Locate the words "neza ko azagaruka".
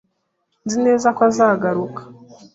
0.85-2.01